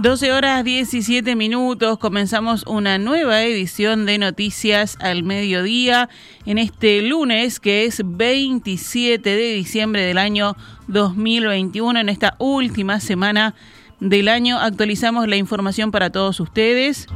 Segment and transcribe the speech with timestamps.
[0.00, 6.08] 12 horas 17 minutos, comenzamos una nueva edición de Noticias al Mediodía
[6.46, 10.56] en este lunes que es 27 de diciembre del año
[10.86, 11.98] 2021.
[11.98, 13.56] En esta última semana
[13.98, 17.08] del año actualizamos la información para todos ustedes.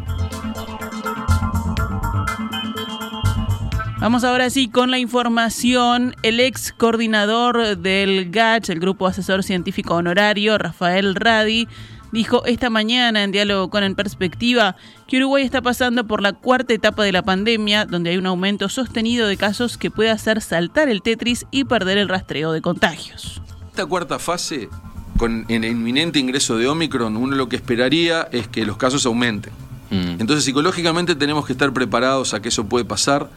[4.01, 6.17] Vamos ahora sí con la información.
[6.25, 11.69] El ex coordinador del GACH, el Grupo Asesor Científico Honorario, Rafael Radi,
[12.13, 14.77] dijo esta mañana en diálogo con En Perspectiva
[15.09, 18.69] que Uruguay está pasando por la cuarta etapa de la pandemia, donde hay un aumento
[18.69, 23.43] sostenido de casos que puede hacer saltar el Tetris y perder el rastreo de contagios.
[23.69, 24.69] Esta cuarta fase,
[25.17, 29.53] con el inminente ingreso de Omicron, uno lo que esperaría es que los casos aumenten.
[29.91, 30.21] Mm.
[30.21, 33.31] Entonces psicológicamente tenemos que estar preparados a que eso puede pasar.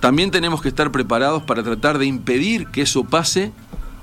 [0.00, 3.52] También tenemos que estar preparados para tratar de impedir que eso pase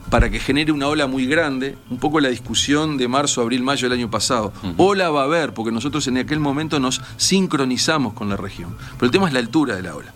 [0.10, 3.90] para que genere una ola muy grande, un poco la discusión de marzo, abril, mayo
[3.90, 4.54] del año pasado.
[4.78, 8.76] Ola va a haber, porque nosotros en aquel momento nos sincronizamos con la región.
[8.94, 10.14] Pero el tema es la altura de la ola.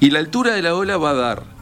[0.00, 1.58] Y la altura de la ola va a dar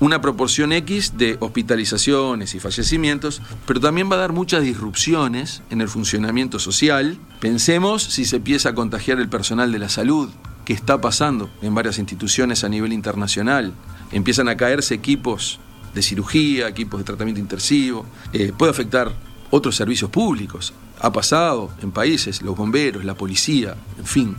[0.00, 5.80] una proporción X de hospitalizaciones y fallecimientos, pero también va a dar muchas disrupciones en
[5.80, 7.16] el funcionamiento social.
[7.40, 10.28] Pensemos si se empieza a contagiar el personal de la salud,
[10.64, 13.72] que está pasando en varias instituciones a nivel internacional.
[14.12, 15.60] Empiezan a caerse equipos
[15.94, 19.12] de cirugía, equipos de tratamiento intensivo, eh, puede afectar
[19.50, 20.72] otros servicios públicos.
[21.00, 24.36] Ha pasado en países, los bomberos, la policía, en fin.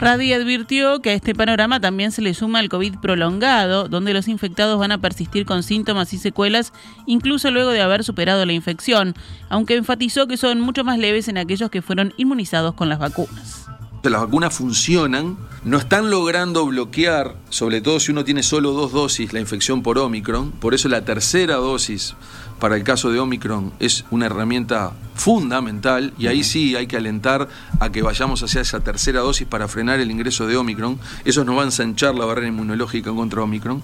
[0.00, 4.28] Radi advirtió que a este panorama también se le suma el COVID prolongado, donde los
[4.28, 6.72] infectados van a persistir con síntomas y secuelas
[7.06, 9.14] incluso luego de haber superado la infección,
[9.48, 13.64] aunque enfatizó que son mucho más leves en aquellos que fueron inmunizados con las vacunas
[14.10, 19.32] las vacunas funcionan, no están logrando bloquear, sobre todo si uno tiene solo dos dosis,
[19.32, 20.52] la infección por Omicron.
[20.52, 22.14] Por eso la tercera dosis
[22.60, 27.48] para el caso de Omicron es una herramienta fundamental y ahí sí hay que alentar
[27.80, 30.98] a que vayamos hacia esa tercera dosis para frenar el ingreso de Omicron.
[31.24, 33.82] Eso nos va a ensanchar la barrera inmunológica contra Omicron.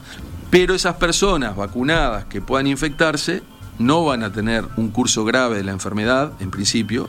[0.50, 3.42] Pero esas personas vacunadas que puedan infectarse
[3.78, 7.08] no van a tener un curso grave de la enfermedad, en principio,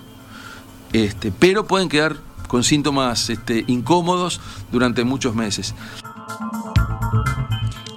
[0.94, 2.18] este, pero pueden quedar
[2.52, 4.42] con síntomas este, incómodos
[4.74, 5.74] durante muchos meses.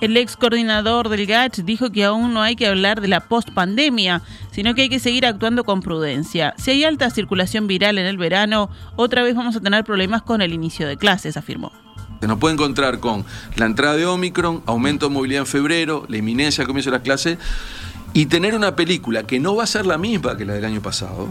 [0.00, 4.22] El ex coordinador del GACH dijo que aún no hay que hablar de la post-pandemia,
[4.52, 6.54] sino que hay que seguir actuando con prudencia.
[6.56, 10.40] Si hay alta circulación viral en el verano, otra vez vamos a tener problemas con
[10.40, 11.72] el inicio de clases, afirmó.
[12.20, 13.24] Se nos puede encontrar con
[13.56, 17.02] la entrada de Omicron, aumento de movilidad en febrero, la inminencia del comienzo de las
[17.02, 17.38] clases
[18.12, 20.80] y tener una película que no va a ser la misma que la del año
[20.80, 21.30] pasado,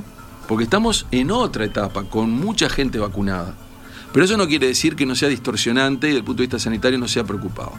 [0.53, 3.55] porque estamos en otra etapa, con mucha gente vacunada.
[4.11, 6.59] Pero eso no quiere decir que no sea distorsionante y desde el punto de vista
[6.59, 7.71] sanitario no sea preocupado.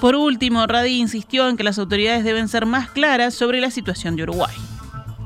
[0.00, 4.14] Por último, Radi insistió en que las autoridades deben ser más claras sobre la situación
[4.14, 4.54] de Uruguay.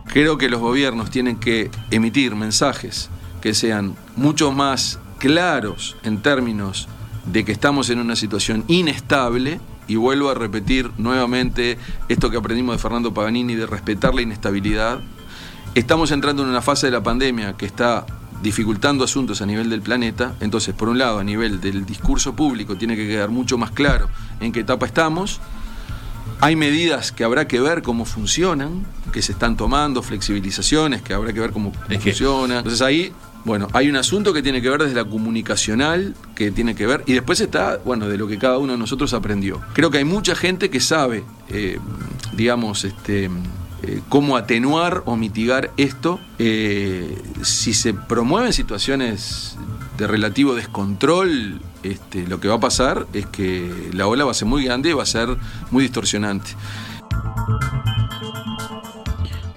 [0.07, 3.11] Creo que los gobiernos tienen que emitir mensajes
[3.43, 6.89] que sean mucho más claros en términos
[7.27, 11.79] de que estamos en una situación inestable y vuelvo a repetir nuevamente
[12.09, 15.01] esto que aprendimos de Fernando Paganini de respetar la inestabilidad.
[15.75, 18.07] Estamos entrando en una fase de la pandemia que está
[18.43, 22.77] dificultando asuntos a nivel del planeta, entonces por un lado a nivel del discurso público
[22.77, 24.09] tiene que quedar mucho más claro
[24.41, 25.41] en qué etapa estamos,
[26.41, 31.33] hay medidas que habrá que ver cómo funcionan, que se están tomando, flexibilizaciones que habrá
[31.33, 32.59] que ver cómo funcionan.
[32.59, 33.13] Entonces ahí
[33.45, 37.03] bueno, hay un asunto que tiene que ver desde la comunicacional, que tiene que ver,
[37.07, 39.61] y después está, bueno, de lo que cada uno de nosotros aprendió.
[39.75, 41.79] Creo que hay mucha gente que sabe, eh,
[42.33, 43.31] digamos, este,
[43.87, 46.19] eh, cómo atenuar o mitigar esto.
[46.39, 49.57] Eh, si se promueven situaciones
[49.99, 54.35] de relativo descontrol, este, lo que va a pasar es que la ola va a
[54.35, 55.37] ser muy grande y va a ser
[55.71, 56.51] muy distorsionante.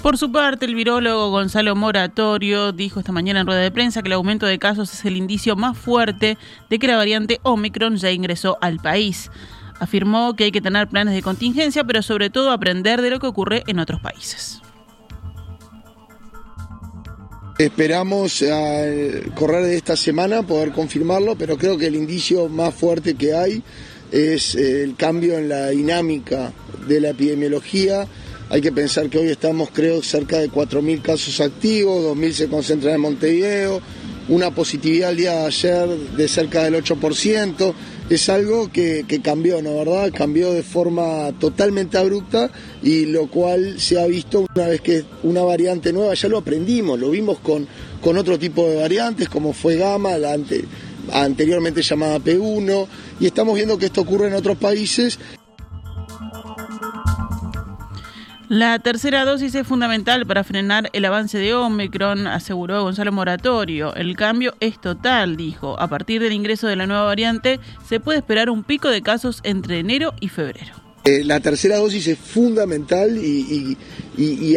[0.02, 4.08] Por su parte, el virólogo Gonzalo Moratorio dijo esta mañana en rueda de prensa que
[4.08, 6.38] el aumento de casos es el indicio más fuerte
[6.70, 9.32] de que la variante Omicron ya ingresó al país.
[9.80, 13.28] Afirmó que hay que tener planes de contingencia, pero sobre todo aprender de lo que
[13.28, 14.62] ocurre en otros países.
[17.58, 23.16] Esperamos al correr de esta semana poder confirmarlo, pero creo que el indicio más fuerte
[23.16, 23.64] que hay
[24.12, 26.54] es el cambio en la dinámica
[26.88, 28.08] de la epidemiología
[28.50, 32.96] hay que pensar que hoy estamos, creo, cerca de 4.000 casos activos, 2.000 se concentran
[32.96, 33.82] en Montevideo,
[34.30, 37.74] una positividad al día de ayer de cerca del 8%.
[38.10, 40.12] Es algo que, cambió, ¿no verdad?
[40.14, 42.50] Cambió de forma totalmente abrupta
[42.82, 46.98] y lo cual se ha visto una vez que una variante nueva, ya lo aprendimos,
[46.98, 47.68] lo vimos con,
[48.02, 50.38] con otro tipo de variantes como fue Gamma, la
[51.12, 52.88] anteriormente llamada P1,
[53.20, 55.20] y estamos viendo que esto ocurre en otros países
[58.50, 63.94] La tercera dosis es fundamental para frenar el avance de Omicron, aseguró Gonzalo Moratorio.
[63.94, 65.78] El cambio es total, dijo.
[65.78, 67.60] A partir del ingreso de la nueva variante,
[67.90, 70.72] se puede esperar un pico de casos entre enero y febrero.
[71.04, 73.78] Eh, la tercera dosis es fundamental y,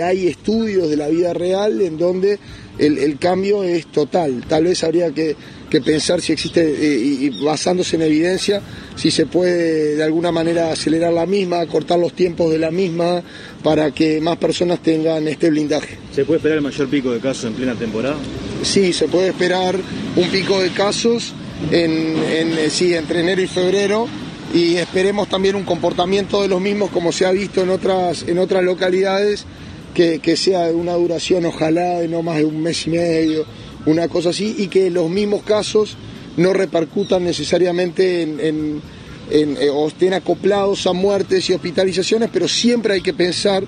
[0.00, 2.38] hay estudios de la vida real en donde
[2.78, 4.44] el cambio es total.
[4.48, 5.36] Tal vez habría que
[5.70, 8.60] que pensar si existe, eh, y basándose en evidencia,
[8.96, 13.22] si se puede de alguna manera acelerar la misma, cortar los tiempos de la misma,
[13.62, 15.96] para que más personas tengan este blindaje.
[16.14, 18.16] ¿Se puede esperar el mayor pico de casos en plena temporada?
[18.62, 19.76] Sí, se puede esperar
[20.16, 21.32] un pico de casos
[21.70, 24.08] en, eh, sí, entre enero y febrero
[24.52, 28.38] y esperemos también un comportamiento de los mismos como se ha visto en otras, en
[28.38, 29.46] otras localidades,
[29.94, 33.44] que, que sea de una duración ojalá de no más de un mes y medio
[33.86, 35.96] una cosa así, y que los mismos casos
[36.36, 38.82] no repercutan necesariamente en,
[39.30, 43.64] eh, o estén acoplados a muertes y hospitalizaciones, pero siempre hay que pensar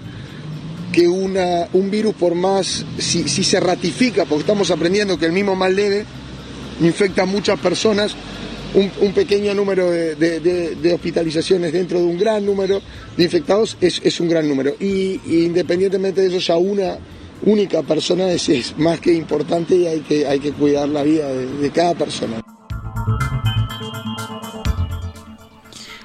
[0.93, 5.55] que una, un virus por más, si, se ratifica, porque estamos aprendiendo que el mismo
[5.55, 6.05] mal leve
[6.81, 8.15] infecta a muchas personas,
[8.75, 12.81] un, pequeño número de, hospitalizaciones dentro de un gran número
[13.17, 14.75] de infectados es, un gran número.
[14.81, 16.99] Y, y, independientemente de eso, ya una
[17.45, 21.71] única persona es, más que importante y hay que, hay que cuidar la vida de
[21.71, 22.43] cada persona.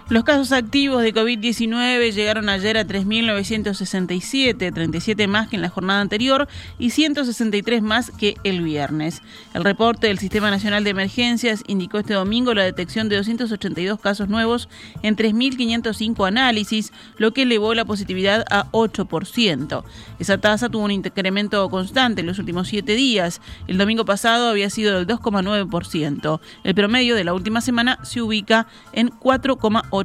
[0.10, 6.00] Los casos activos de COVID-19 llegaron ayer a 3.967, 37 más que en la jornada
[6.00, 6.48] anterior
[6.80, 9.22] y 163 más que el viernes.
[9.54, 14.30] El reporte del Sistema Nacional de Emergencias indicó este domingo la detección de 282 casos
[14.30, 14.70] nuevos
[15.04, 19.84] en 3.505 análisis, lo que elevó la positividad a 8%.
[20.20, 23.42] Esa tasa tuvo un incremento constante en los últimos siete días.
[23.68, 26.40] El domingo pasado había sido del 2,9%.
[26.64, 29.97] El promedio de la última semana se ubica en 4,8%.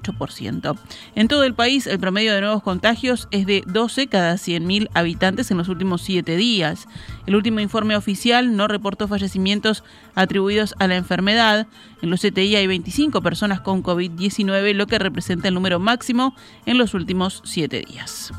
[1.15, 5.50] En todo el país, el promedio de nuevos contagios es de 12 cada 100.000 habitantes
[5.50, 6.89] en los últimos siete días.
[7.27, 9.85] El último informe oficial no reportó fallecimientos
[10.15, 11.67] atribuidos a la enfermedad.
[12.00, 16.35] En los CTI hay 25 personas con COVID-19, lo que representa el número máximo
[16.67, 18.33] en los últimos siete días.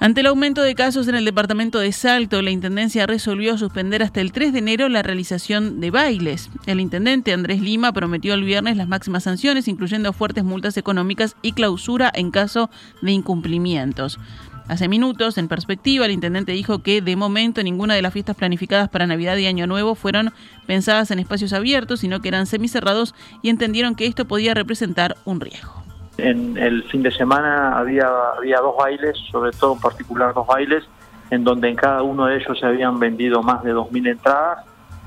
[0.00, 4.20] Ante el aumento de casos en el departamento de Salto, la Intendencia resolvió suspender hasta
[4.20, 6.50] el 3 de enero la realización de bailes.
[6.66, 11.50] El intendente Andrés Lima prometió el viernes las máximas sanciones, incluyendo fuertes multas económicas y
[11.50, 12.70] clausura en caso
[13.02, 14.20] de incumplimientos.
[14.68, 18.88] Hace minutos, en perspectiva, el intendente dijo que de momento ninguna de las fiestas planificadas
[18.88, 20.32] para Navidad y Año Nuevo fueron
[20.68, 25.40] pensadas en espacios abiertos, sino que eran semicerrados y entendieron que esto podía representar un
[25.40, 25.87] riesgo.
[26.18, 30.84] En el fin de semana había, había dos bailes, sobre todo en particular dos bailes,
[31.30, 34.64] en donde en cada uno de ellos se habían vendido más de 2.000 entradas.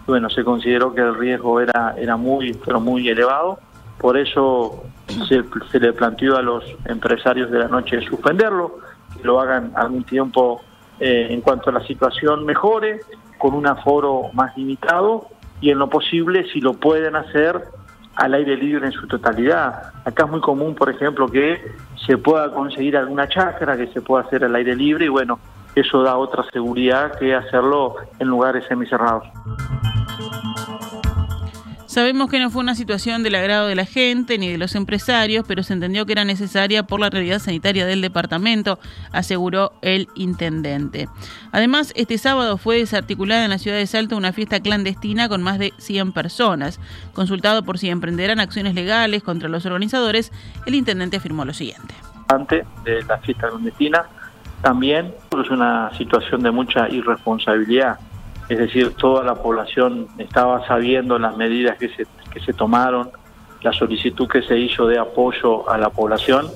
[0.07, 3.59] Bueno, se consideró que el riesgo era, era muy, pero muy elevado.
[3.97, 4.83] Por eso
[5.27, 5.43] se,
[5.79, 8.79] le planteó a los empresarios de la noche suspenderlo,
[9.17, 10.61] que lo hagan algún tiempo
[10.99, 13.01] eh, en cuanto a la situación mejore,
[13.37, 15.27] con un aforo más limitado
[15.59, 17.61] y en lo posible, si lo pueden hacer,
[18.21, 19.93] al aire libre en su totalidad.
[20.05, 21.73] Acá es muy común, por ejemplo, que
[22.05, 25.39] se pueda conseguir alguna chacra, que se pueda hacer al aire libre y bueno,
[25.73, 29.27] eso da otra seguridad que hacerlo en lugares semicerrados.
[31.91, 35.43] Sabemos que no fue una situación del agrado de la gente ni de los empresarios,
[35.45, 38.79] pero se entendió que era necesaria por la realidad sanitaria del departamento,
[39.11, 41.09] aseguró el intendente.
[41.51, 45.59] Además, este sábado fue desarticulada en la ciudad de Salto una fiesta clandestina con más
[45.59, 46.79] de 100 personas.
[47.11, 50.31] Consultado por si emprenderán acciones legales contra los organizadores,
[50.65, 51.93] el intendente afirmó lo siguiente.
[52.29, 54.05] Antes de la fiesta clandestina,
[54.61, 57.99] también es una situación de mucha irresponsabilidad
[58.49, 63.09] es decir, toda la población estaba sabiendo las medidas que se, que se tomaron,
[63.61, 66.47] la solicitud que se hizo de apoyo a la población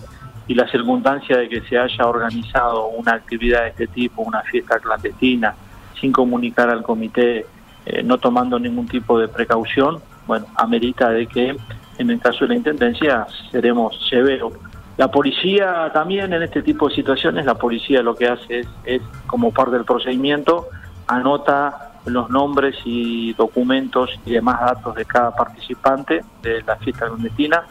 [0.48, 4.80] y la circunstancia de que se haya organizado una actividad de este tipo, una fiesta
[4.80, 5.56] clandestina,
[6.00, 7.46] sin comunicar al comité,
[7.86, 11.56] eh, no tomando ningún tipo de precaución, bueno, amerita de que
[11.98, 14.54] en el caso de la Intendencia seremos severos.
[14.98, 19.02] La policía también en este tipo de situaciones, la policía lo que hace es, es
[19.28, 20.68] como parte del procedimiento,
[21.08, 27.64] anota los nombres y documentos y demás datos de cada participante de la fiesta clandestina.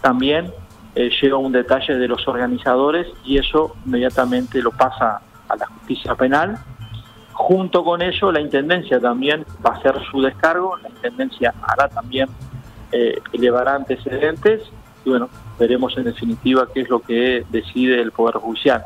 [0.00, 0.52] También
[0.94, 6.14] eh, llega un detalle de los organizadores y eso inmediatamente lo pasa a la justicia
[6.14, 6.58] penal.
[7.32, 12.28] Junto con eso, la Intendencia también va a hacer su descargo, la Intendencia hará también,
[12.92, 14.62] eh, elevará antecedentes
[15.04, 15.28] y bueno,
[15.58, 18.84] veremos en definitiva qué es lo que decide el Poder Judicial.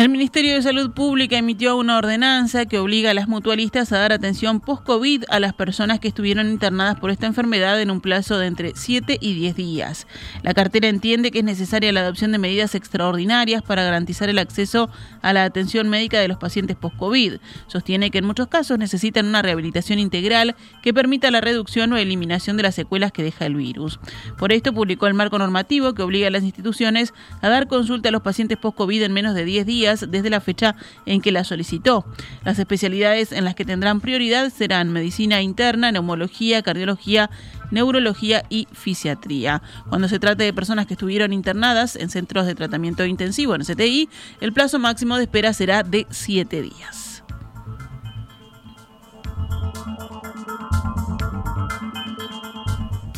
[0.00, 4.14] El Ministerio de Salud Pública emitió una ordenanza que obliga a las mutualistas a dar
[4.14, 8.46] atención post-COVID a las personas que estuvieron internadas por esta enfermedad en un plazo de
[8.46, 10.06] entre 7 y 10 días.
[10.42, 14.88] La cartera entiende que es necesaria la adopción de medidas extraordinarias para garantizar el acceso
[15.20, 17.34] a la atención médica de los pacientes post-COVID.
[17.66, 22.56] Sostiene que en muchos casos necesitan una rehabilitación integral que permita la reducción o eliminación
[22.56, 24.00] de las secuelas que deja el virus.
[24.38, 28.12] Por esto publicó el marco normativo que obliga a las instituciones a dar consulta a
[28.12, 32.04] los pacientes post-COVID en menos de 10 días desde la fecha en que la solicitó.
[32.44, 37.30] Las especialidades en las que tendrán prioridad serán medicina interna, neumología, cardiología,
[37.70, 39.62] neurología y fisiatría.
[39.88, 44.08] Cuando se trate de personas que estuvieron internadas en centros de tratamiento intensivo en CTI,
[44.40, 47.10] el plazo máximo de espera será de 7 días.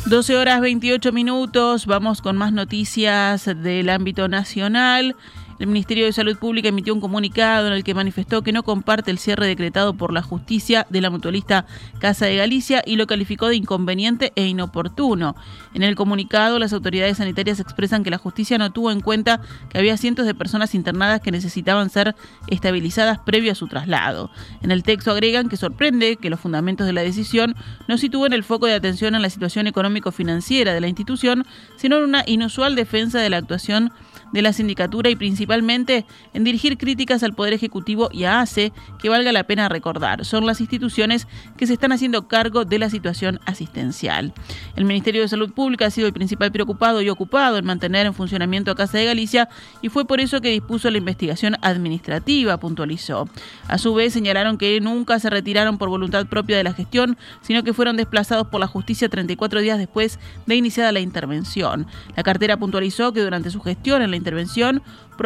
[0.05, 5.15] 12 horas 28 minutos, vamos con más noticias del ámbito nacional.
[5.59, 9.11] El Ministerio de Salud Pública emitió un comunicado en el que manifestó que no comparte
[9.11, 11.65] el cierre decretado por la justicia de la mutualista
[11.99, 15.35] Casa de Galicia y lo calificó de inconveniente e inoportuno.
[15.73, 19.77] En el comunicado, las autoridades sanitarias expresan que la justicia no tuvo en cuenta que
[19.77, 22.15] había cientos de personas internadas que necesitaban ser
[22.47, 24.31] estabilizadas previo a su traslado.
[24.61, 27.55] En el texto agregan que sorprende que los fundamentos de la decisión
[27.87, 31.45] no sitúen el foco de atención en la situación económico-financiera de la institución,
[31.77, 33.91] sino en una inusual defensa de la actuación
[34.33, 39.09] de la sindicatura y principalmente en dirigir críticas al Poder Ejecutivo y a ACE, que
[39.09, 40.23] valga la pena recordar.
[40.23, 44.33] Son las instituciones que se están haciendo cargo de la situación asistencial.
[44.77, 48.13] El Ministerio de Salud Pública ha sido el principal preocupado y ocupado en mantener en
[48.13, 49.49] funcionamiento a Casa de Galicia
[49.81, 53.27] y fue por eso que dispuso la investigación administrativa, puntualizó.
[53.67, 57.63] A su vez señalaron que nunca se retiraron por voluntad propia de la gestión, sino
[57.63, 61.85] que fueron desplazados por la justicia 34 días después de iniciada la intervención.
[62.15, 64.81] La cartera puntualizó que durante su gestión en la intervención,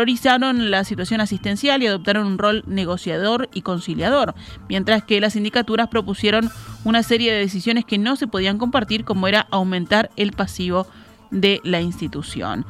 [0.07, 4.35] priorizaron la situación asistencial y adoptaron un rol negociador y conciliador,
[4.69, 6.49] mientras que las sindicaturas propusieron
[6.85, 10.87] una serie de decisiones que no se podían compartir, como era aumentar el pasivo
[11.29, 12.65] de la institución.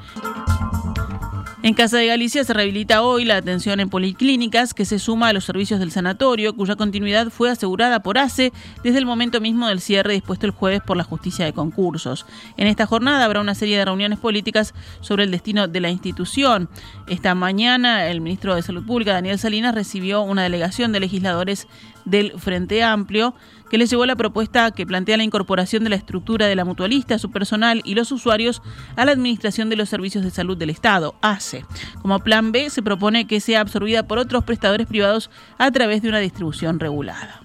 [1.67, 5.33] En Casa de Galicia se rehabilita hoy la atención en policlínicas que se suma a
[5.33, 8.53] los servicios del sanatorio, cuya continuidad fue asegurada por ACE
[8.85, 12.25] desde el momento mismo del cierre dispuesto el jueves por la justicia de concursos.
[12.55, 16.69] En esta jornada habrá una serie de reuniones políticas sobre el destino de la institución.
[17.05, 21.67] Esta mañana el ministro de Salud Pública, Daniel Salinas, recibió una delegación de legisladores
[22.09, 23.35] del Frente Amplio
[23.69, 27.19] que les llevó la propuesta que plantea la incorporación de la estructura de la mutualista,
[27.19, 28.61] su personal y los usuarios
[28.95, 31.65] a la Administración de los Servicios de Salud del Estado, ACE.
[32.01, 36.09] Como plan B, se propone que sea absorbida por otros prestadores privados a través de
[36.09, 37.41] una distribución regulada.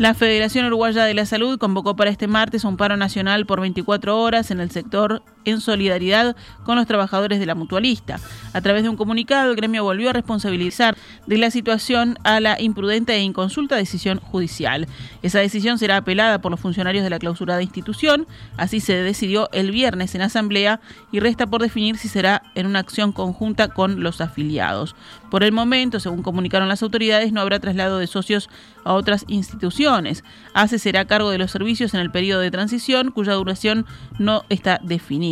[0.00, 4.18] La Federación Uruguaya de la Salud convocó para este martes un paro nacional por 24
[4.18, 8.20] horas en el sector en solidaridad con los trabajadores de la mutualista.
[8.52, 12.60] A través de un comunicado, el gremio volvió a responsabilizar de la situación a la
[12.60, 14.88] imprudente e inconsulta decisión judicial.
[15.22, 19.70] Esa decisión será apelada por los funcionarios de la clausurada institución, así se decidió el
[19.70, 20.80] viernes en asamblea
[21.12, 24.94] y resta por definir si será en una acción conjunta con los afiliados.
[25.30, 28.50] Por el momento, según comunicaron las autoridades, no habrá traslado de socios
[28.84, 30.24] a otras instituciones.
[30.54, 33.86] ACE será cargo de los servicios en el periodo de transición, cuya duración
[34.18, 35.29] no está definida.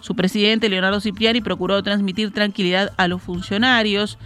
[0.00, 4.18] Su presidente, Leonardo Cipriani, procuró transmitir tranquilidad a los funcionarios.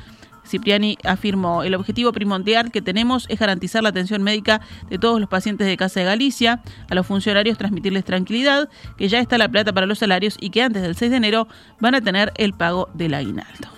[0.46, 5.28] Cipriani afirmó, el objetivo primordial que tenemos es garantizar la atención médica de todos los
[5.28, 8.68] pacientes de Casa de Galicia, a los funcionarios transmitirles tranquilidad,
[8.98, 11.48] que ya está la plata para los salarios y que antes del 6 de enero
[11.80, 13.68] van a tener el pago del aguinaldo.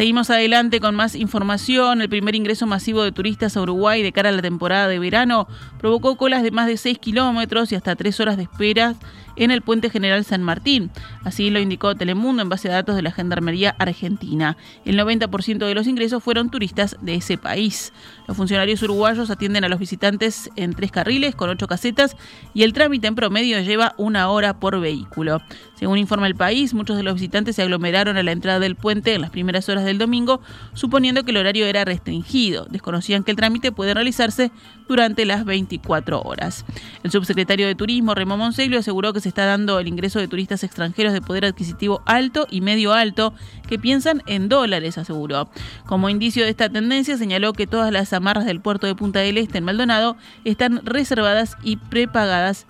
[0.00, 2.00] Seguimos adelante con más información.
[2.00, 5.46] El primer ingreso masivo de turistas a Uruguay de cara a la temporada de verano
[5.80, 8.94] provocó colas de más de 6 kilómetros y hasta 3 horas de espera
[9.36, 10.90] en el Puente General San Martín.
[11.24, 14.56] Así lo indicó Telemundo en base a datos de la Gendarmería Argentina.
[14.84, 17.92] El 90% de los ingresos fueron turistas de ese país.
[18.28, 22.16] Los funcionarios uruguayos atienden a los visitantes en tres carriles con ocho casetas
[22.52, 25.40] y el trámite en promedio lleva una hora por vehículo.
[25.74, 29.14] Según informa el país, muchos de los visitantes se aglomeraron a la entrada del puente
[29.14, 30.42] en las primeras horas del domingo,
[30.74, 32.66] suponiendo que el horario era restringido.
[32.66, 34.50] Desconocían que el trámite puede realizarse
[34.86, 36.64] durante las 24 horas.
[37.02, 40.64] El subsecretario de Turismo, Remo Monseglio, aseguró que se está dando el ingreso de turistas
[40.64, 43.32] extranjeros de poder adquisitivo alto y medio alto
[43.68, 45.48] que piensan en dólares, aseguró.
[45.86, 49.38] Como indicio de esta tendencia, señaló que todas las amarras del puerto de Punta del
[49.38, 52.66] Este en Maldonado están reservadas y prepagadas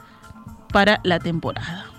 [0.73, 1.90] para la temporada.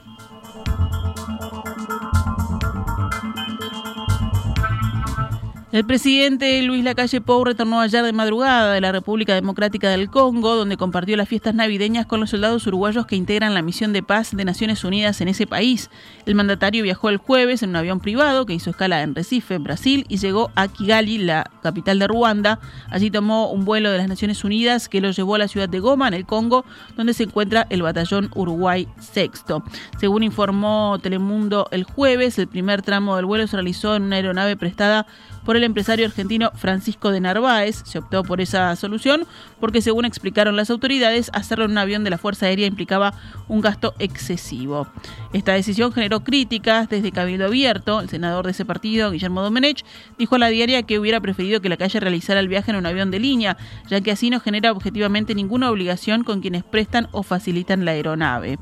[5.71, 10.57] El presidente Luis Lacalle Pou retornó ayer de madrugada de la República Democrática del Congo,
[10.57, 14.35] donde compartió las fiestas navideñas con los soldados uruguayos que integran la misión de paz
[14.35, 15.89] de Naciones Unidas en ese país.
[16.25, 20.05] El mandatario viajó el jueves en un avión privado que hizo escala en Recife, Brasil,
[20.09, 22.59] y llegó a Kigali, la capital de Ruanda.
[22.89, 25.79] Allí tomó un vuelo de las Naciones Unidas que lo llevó a la ciudad de
[25.79, 26.65] Goma, en el Congo,
[26.97, 29.63] donde se encuentra el batallón Uruguay Sexto.
[30.01, 34.57] Según informó Telemundo el jueves, el primer tramo del vuelo se realizó en una aeronave
[34.57, 35.07] prestada
[35.45, 37.81] por el empresario argentino Francisco de Narváez.
[37.85, 39.25] Se optó por esa solución
[39.59, 43.13] porque, según explicaron las autoridades, hacerlo en un avión de la Fuerza Aérea implicaba
[43.47, 44.87] un gasto excesivo.
[45.33, 48.01] Esta decisión generó críticas desde Cabildo Abierto.
[48.01, 49.83] El senador de ese partido, Guillermo Domenech,
[50.17, 52.85] dijo a la diaria que hubiera preferido que la calle realizara el viaje en un
[52.85, 53.57] avión de línea,
[53.89, 58.57] ya que así no genera objetivamente ninguna obligación con quienes prestan o facilitan la aeronave.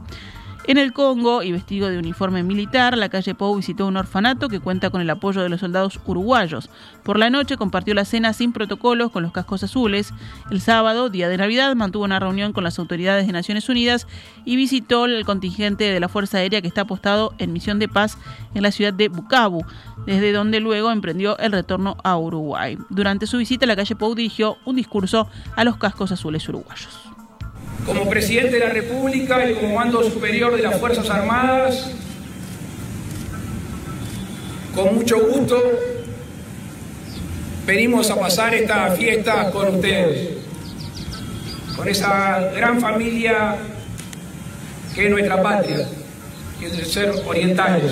[0.69, 4.59] En el Congo, y vestido de uniforme militar, la calle Pou visitó un orfanato que
[4.59, 6.69] cuenta con el apoyo de los soldados uruguayos.
[7.01, 10.13] Por la noche compartió la cena sin protocolos con los cascos azules.
[10.51, 14.05] El sábado, día de Navidad, mantuvo una reunión con las autoridades de Naciones Unidas
[14.45, 18.19] y visitó el contingente de la Fuerza Aérea que está apostado en misión de paz
[18.53, 19.65] en la ciudad de Bukavu,
[20.05, 22.77] desde donde luego emprendió el retorno a Uruguay.
[22.91, 27.09] Durante su visita, la calle Pou dirigió un discurso a los cascos azules uruguayos.
[27.89, 31.89] Como presidente de la República y como mando superior de las Fuerzas Armadas,
[34.75, 35.59] con mucho gusto
[37.65, 40.37] venimos a pasar esta fiesta con ustedes,
[41.75, 43.55] con esa gran familia
[44.93, 45.87] que es nuestra patria,
[46.59, 47.91] que es el ser orientales.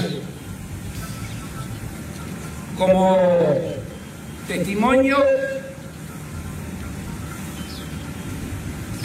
[2.78, 3.18] Como
[4.48, 5.18] testimonio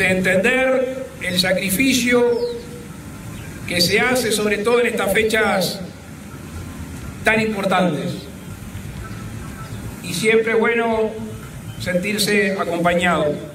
[0.02, 2.24] de entender el sacrificio
[3.68, 5.80] que se hace sobre todo en estas fechas
[7.22, 8.10] tan importantes.
[10.02, 11.10] Y siempre es bueno
[11.78, 13.51] sentirse acompañado.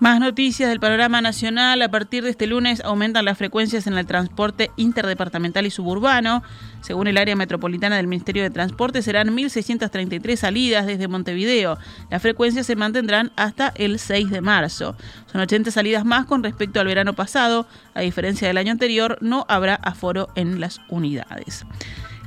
[0.00, 1.82] Más noticias del panorama nacional.
[1.82, 6.42] A partir de este lunes aumentan las frecuencias en el transporte interdepartamental y suburbano.
[6.80, 11.76] Según el área metropolitana del Ministerio de Transporte, serán 1.633 salidas desde Montevideo.
[12.08, 14.96] Las frecuencias se mantendrán hasta el 6 de marzo.
[15.30, 17.66] Son 80 salidas más con respecto al verano pasado.
[17.92, 21.66] A diferencia del año anterior, no habrá aforo en las unidades.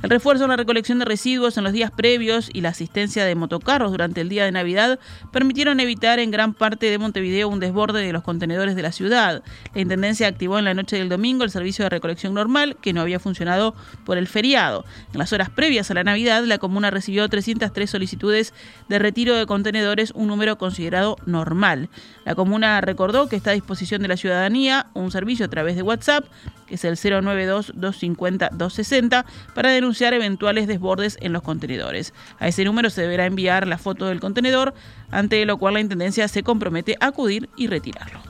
[0.04, 3.34] El refuerzo en la recolección de residuos en los días previos y la asistencia de
[3.34, 4.98] motocarros durante el día de Navidad
[5.32, 9.42] permitieron evitar en gran parte de Montevideo un desborde de los contenedores de la ciudad.
[9.74, 13.00] La Intendencia activó en la noche del domingo el servicio de recolección normal que no
[13.00, 14.84] había funcionado por el feriado.
[15.14, 18.52] En las horas previas a la Navidad, la comuna recibió 303 solicitudes
[18.90, 21.88] de retiro de contenedores, un número considerado normal.
[22.26, 25.82] La comuna recordó que está a disposición de la ciudadanía un servicio a través de
[25.82, 26.26] WhatsApp,
[26.66, 32.12] que es el 092-250-260, para denunciar eventuales desbordes en los contenedores.
[32.38, 34.74] A ese número se deberá enviar la foto del contenedor,
[35.10, 38.20] ante lo cual la Intendencia se compromete a acudir y retirarlo.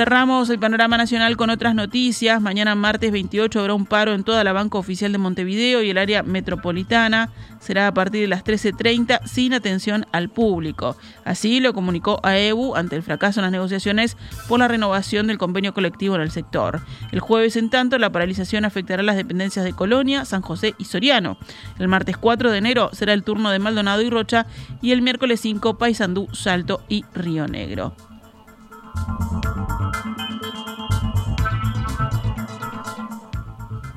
[0.00, 2.40] Cerramos el panorama nacional con otras noticias.
[2.40, 5.98] Mañana martes 28 habrá un paro en toda la banca oficial de Montevideo y el
[5.98, 7.28] área metropolitana.
[7.60, 10.96] Será a partir de las 13.30 sin atención al público.
[11.26, 14.16] Así lo comunicó AEBU ante el fracaso en las negociaciones
[14.48, 16.80] por la renovación del convenio colectivo en el sector.
[17.12, 21.36] El jueves, en tanto, la paralización afectará las dependencias de Colonia, San José y Soriano.
[21.78, 24.46] El martes 4 de enero será el turno de Maldonado y Rocha
[24.80, 27.94] y el miércoles 5 Paysandú, Salto y Río Negro.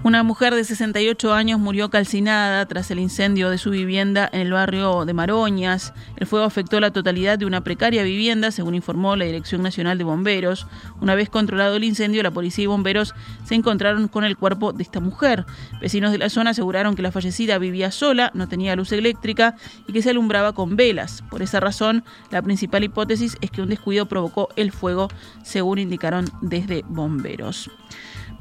[0.03, 4.51] Una mujer de 68 años murió calcinada tras el incendio de su vivienda en el
[4.51, 5.93] barrio de Maroñas.
[6.17, 10.03] El fuego afectó la totalidad de una precaria vivienda, según informó la Dirección Nacional de
[10.03, 10.67] Bomberos.
[10.99, 14.83] Una vez controlado el incendio, la policía y bomberos se encontraron con el cuerpo de
[14.83, 15.45] esta mujer.
[15.79, 19.55] Vecinos de la zona aseguraron que la fallecida vivía sola, no tenía luz eléctrica
[19.87, 21.23] y que se alumbraba con velas.
[21.29, 25.07] Por esa razón, la principal hipótesis es que un descuido provocó el fuego,
[25.43, 27.71] según indicaron desde bomberos.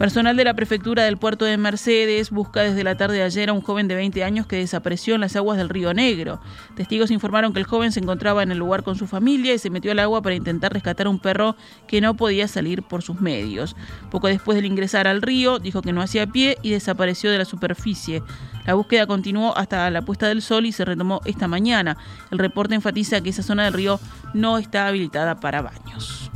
[0.03, 3.53] Personal de la prefectura del puerto de Mercedes busca desde la tarde de ayer a
[3.53, 6.41] un joven de 20 años que desapareció en las aguas del río Negro.
[6.75, 9.71] Testigos informaron que el joven se encontraba en el lugar con su familia y se
[9.71, 11.55] metió al agua para intentar rescatar a un perro
[11.87, 13.77] que no podía salir por sus medios.
[14.11, 17.45] Poco después de ingresar al río, dijo que no hacía pie y desapareció de la
[17.45, 18.25] superficie.
[18.67, 21.97] La búsqueda continuó hasta la puesta del sol y se retomó esta mañana.
[22.33, 24.01] El reporte enfatiza que esa zona del río
[24.35, 26.33] no está habilitada para baños.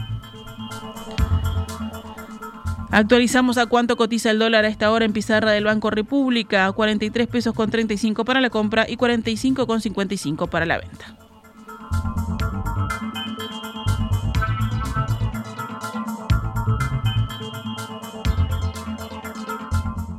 [2.91, 7.27] Actualizamos a cuánto cotiza el dólar a esta hora en pizarra del Banco República, 43
[7.27, 11.17] pesos con 35 para la compra y 45 con 55 para la venta.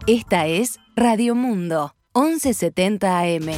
[0.07, 3.51] Esta es Radio Mundo, 1170 AM.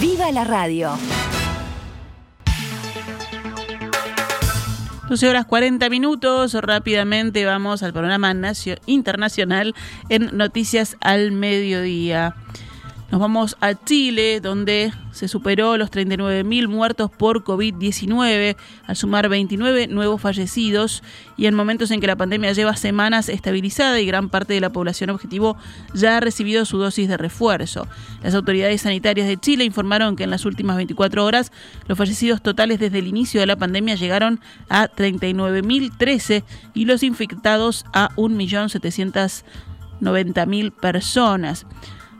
[0.00, 0.92] ¡Viva la radio!
[5.12, 6.54] 12 horas 40 minutos.
[6.54, 8.34] Rápidamente vamos al panorama
[8.86, 9.74] internacional
[10.08, 12.34] en Noticias al Mediodía.
[13.10, 19.88] Nos vamos a Chile, donde se superó los 39.000 muertos por COVID-19, al sumar 29
[19.88, 21.02] nuevos fallecidos.
[21.36, 24.70] Y en momentos en que la pandemia lleva semanas estabilizada y gran parte de la
[24.70, 25.58] población objetivo
[25.94, 27.86] ya ha recibido su dosis de refuerzo.
[28.22, 31.52] Las autoridades sanitarias de Chile informaron que en las últimas 24 horas
[31.86, 36.42] los fallecidos totales desde el inicio de la pandemia llegaron a 39.013
[36.74, 41.66] y los infectados a 1.790.000 personas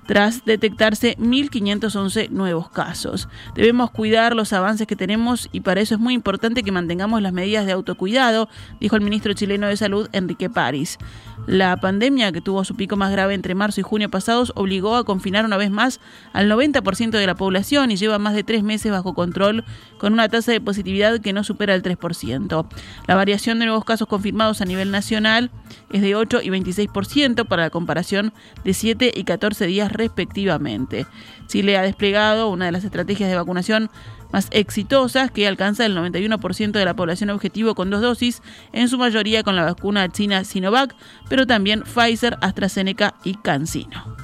[0.07, 3.29] tras detectarse 1.511 nuevos casos.
[3.55, 7.33] Debemos cuidar los avances que tenemos y para eso es muy importante que mantengamos las
[7.33, 8.49] medidas de autocuidado,
[8.81, 10.99] dijo el ministro chileno de Salud, Enrique París.
[11.47, 15.05] La pandemia, que tuvo su pico más grave entre marzo y junio pasados, obligó a
[15.05, 16.01] confinar una vez más
[16.33, 19.65] al 90% de la población y lleva más de tres meses bajo control,
[19.99, 22.67] con una tasa de positividad que no supera el 3%.
[23.07, 25.51] La variación de nuevos casos confirmados a nivel nacional
[25.91, 28.33] es de 8 y 26% para la comparación
[28.65, 31.07] de 7 y 14 días respectivamente.
[31.47, 33.91] Chile ha desplegado una de las estrategias de vacunación
[34.33, 38.99] más exitosas que alcanza el 91% de la población objetivo con dos dosis, en su
[38.99, 40.95] mayoría con la vacuna china Sinovac,
[41.29, 44.17] pero también Pfizer, AstraZeneca y CanSino.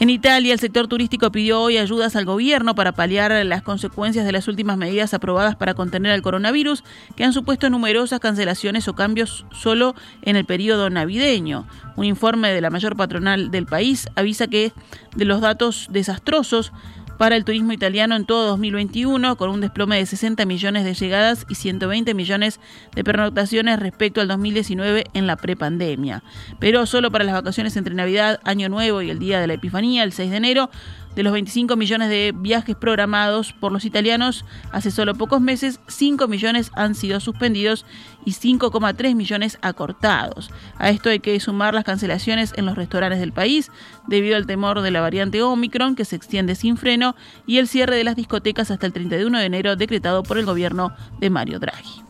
[0.00, 4.32] En Italia, el sector turístico pidió hoy ayudas al gobierno para paliar las consecuencias de
[4.32, 6.84] las últimas medidas aprobadas para contener el coronavirus,
[7.16, 11.66] que han supuesto numerosas cancelaciones o cambios solo en el periodo navideño.
[11.96, 14.72] Un informe de la mayor patronal del país avisa que
[15.16, 16.72] de los datos desastrosos
[17.20, 21.44] para el turismo italiano en todo 2021, con un desplome de 60 millones de llegadas
[21.50, 22.60] y 120 millones
[22.94, 26.22] de pernoctaciones respecto al 2019 en la prepandemia.
[26.60, 30.02] Pero solo para las vacaciones entre Navidad, Año Nuevo y el Día de la Epifanía,
[30.02, 30.70] el 6 de enero,
[31.14, 36.28] de los 25 millones de viajes programados por los italianos hace solo pocos meses, 5
[36.28, 37.84] millones han sido suspendidos
[38.24, 40.50] y 5,3 millones acortados.
[40.76, 43.70] A esto hay que sumar las cancelaciones en los restaurantes del país
[44.06, 47.96] debido al temor de la variante Omicron que se extiende sin freno y el cierre
[47.96, 52.02] de las discotecas hasta el 31 de enero decretado por el gobierno de Mario Draghi.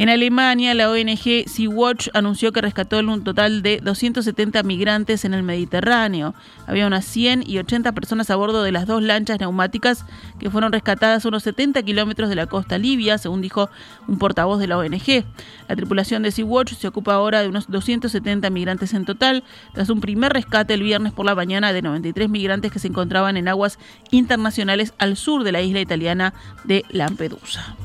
[0.00, 5.42] En Alemania, la ONG Sea-Watch anunció que rescató un total de 270 migrantes en el
[5.42, 6.34] Mediterráneo.
[6.66, 10.06] Había unas 100 y 80 personas a bordo de las dos lanchas neumáticas
[10.38, 13.68] que fueron rescatadas a unos 70 kilómetros de la costa libia, según dijo
[14.08, 15.22] un portavoz de la ONG.
[15.68, 20.00] La tripulación de Sea-Watch se ocupa ahora de unos 270 migrantes en total, tras un
[20.00, 23.78] primer rescate el viernes por la mañana de 93 migrantes que se encontraban en aguas
[24.10, 26.32] internacionales al sur de la isla italiana
[26.64, 27.76] de Lampedusa.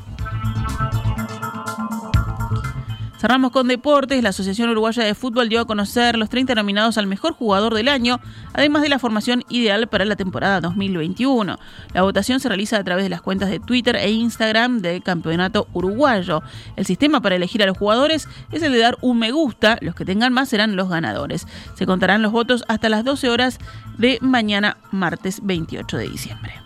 [3.18, 4.22] Cerramos con deportes.
[4.22, 7.88] La Asociación Uruguaya de Fútbol dio a conocer los 30 nominados al mejor jugador del
[7.88, 8.20] año,
[8.52, 11.58] además de la formación ideal para la temporada 2021.
[11.94, 15.66] La votación se realiza a través de las cuentas de Twitter e Instagram del Campeonato
[15.72, 16.42] Uruguayo.
[16.76, 19.78] El sistema para elegir a los jugadores es el de dar un me gusta.
[19.80, 21.46] Los que tengan más serán los ganadores.
[21.74, 23.58] Se contarán los votos hasta las 12 horas
[23.96, 26.65] de mañana, martes 28 de diciembre.